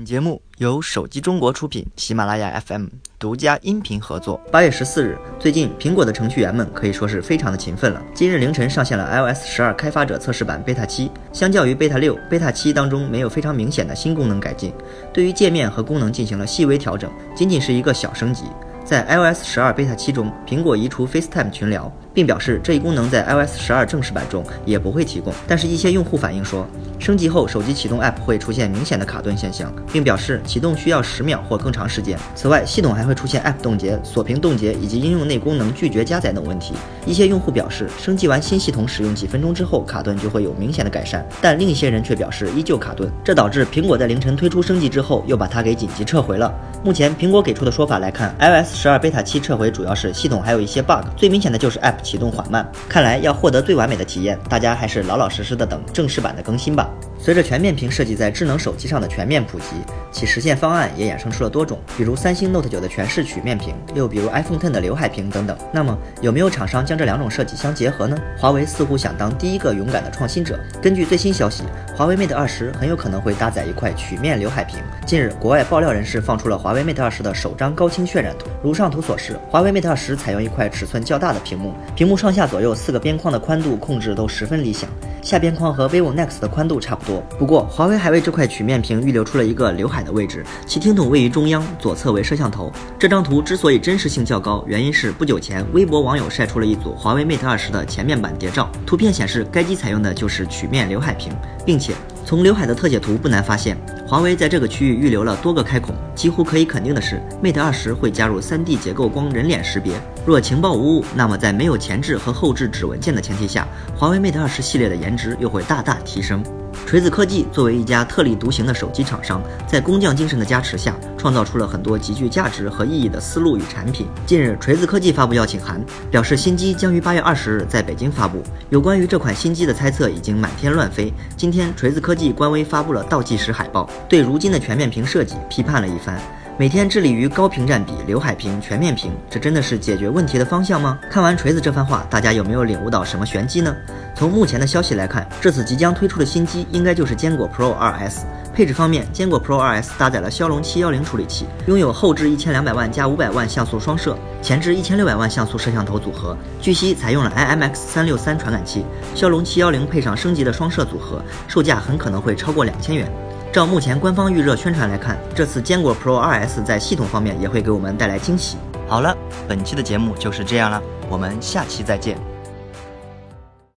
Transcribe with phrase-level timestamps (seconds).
[0.00, 2.86] 本节目由手机中国出品，喜马拉雅 FM
[3.18, 4.40] 独家音频合作。
[4.50, 8.02] 八月十四日，最近苹果的程序员们可以说是非常的勤奋了。
[8.14, 14.72] 今日凌晨上线了 iOS 十二开发者测试版 Beta 七，相较于 Beta 六，Beta 七当中没有非常明显的新功能改进，
[15.12, 18.44] 对于界面和功能进行了细微调整，仅仅是一个小升级。
[18.90, 21.92] 在 iOS 十二 Beta 七中，苹果移除 FaceTime 群聊。
[22.12, 25.32] 并表示这一功能在 iOS 十二正式版中也不会提供。
[25.46, 26.66] 但是，一些用户反映说，
[26.98, 32.18] 升级后手机启动 App 会出现明显的卡顿现象，并表示启动需要十秒或更长时间。
[32.34, 36.74] 此外，系统还会出现 App 冻结、锁屏冻结以及应用内功能拒绝加载等问题。
[37.06, 41.24] 一些用户表示，升级完新系统使用几分钟之后，卡顿就会有明显的改善。
[41.40, 46.52] 但另一些人却表示依旧卡顿，这导致苹果在凌晨推出升级之后，又把它给紧急撤回了。
[46.82, 52.66] 目前，苹果给出的说法来看，iOS 十二 Beta 七撤回主要是系统还有一些 bug，最明显的就是 App 启动缓慢。
[52.88, 56.88] 看来要获得最完美的体验，大家还是老老实实的等正式版的更新吧。
[57.18, 59.66] 随着全面屏设计在智能手机上的全面普及，
[60.10, 65.54] 其实现方案也衍生出了多种，比如三星 Note 9的全视曲面屏，又比如 iPhone 10的刘海屏等等。
[65.70, 68.16] 那么有没有厂商将这两种设计相结合呢？
[68.38, 70.58] 华为似乎想当第一个勇敢的创新者。
[70.80, 74.78] 根据最新消息，华为 Mate 20很有可能会搭载一块曲面刘海屏。
[75.04, 84.88] 近日，国外爆料人士放出了华为 Mate 20的首张高清渲染图，如上图所示，华为 Mate 20采用一块尺寸较大的屏幕，屏幕上下左右四个边框的宽度控制都十分理想。
[85.22, 92.70] 下边框和 vivo Nex 的宽度差不多，不过华为还为这块曲面屏预留出了一个刘海的位置，其听筒位于中央，左侧为摄像头。
[92.98, 101.32] 这张图之所以真实性较高，原因是不久前微博网友晒出了一组华为 Mate 20的前面板谍照，图片显示该机采用的就是曲面刘海屏，
[101.64, 101.94] 并且。
[102.24, 103.76] 从刘海的特写图不难发现，
[104.06, 105.94] 华为在这个区域预留了多个开孔。
[106.14, 110.00] 几乎可以肯定的是，Mate 20会加入 3D 结构光人脸识别。
[110.24, 116.42] 若情报无误，那么在没有前置和后置指纹键的前提下，华为 Mate 20系列的颜值又会大大提升。
[116.86, 124.08] 锤子科技作为一家特立独行的手机厂商，在工匠精神的加持下，创造出了很多极具价值和意义的思路与产品。
[124.26, 128.42] 近日，锤子科技发布邀请函，表示新机将于八月二十日在北京发布。
[128.70, 131.12] 有关于这款新机的猜测已经满天乱飞。
[131.36, 136.20] 今天，锤子科技官微发布了倒计时海报，对如今的全面屏设计批判了一番。
[136.58, 140.98] 每天致力于高屏占比、刘海屏、全面屏，这真的是解决问题的方向吗？
[141.10, 143.74] 看完锤子这番话，大家有没有领悟到什么玄机呢？
[144.20, 148.18] 从目前的消息来看，这次即将推出的新机应该就是坚果 Pro 2S。
[148.52, 156.36] 配置方面，坚果 Pro 2S 搭载了骁龙710处理器，拥有后置一千两百万加五百万像素双摄，前置一千六百万像素摄像头组合。
[156.60, 163.10] 据悉，采用了 IMX 三六三传感器，骁龙710配上升级的双摄组合，售价很可能会超过两千元。
[163.50, 168.58] 照目前官方预热宣传来看，这次坚果 Pro 2S 在系统方面也会给我们带来惊喜。
[168.86, 169.16] 好了，
[169.48, 172.29] 本期的节目就是这样了，我们下期再见。